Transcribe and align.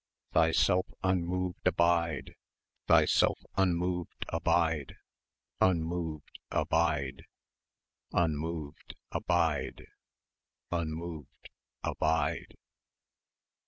Thyself 0.33 0.87
unmoved 1.03 1.67
abide... 1.67 2.33
Thyself 2.87 3.37
unmoved 3.55 4.25
abide... 4.29 4.95
Unmoved 5.59 6.39
abide.... 6.49 7.25
Unmoved 8.11 8.95
abide.... 9.11 9.85
Unmoved 10.71 11.49
Abide 11.83 12.57